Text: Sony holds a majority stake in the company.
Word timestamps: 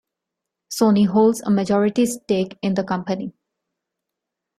Sony 0.71 1.05
holds 1.05 1.41
a 1.41 1.51
majority 1.51 2.07
stake 2.07 2.57
in 2.63 2.73
the 2.73 2.83
company. 2.83 3.35